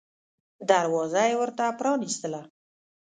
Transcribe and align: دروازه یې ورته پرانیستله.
دروازه 0.69 1.21
یې 1.29 1.35
ورته 1.41 1.65
پرانیستله. 1.79 2.41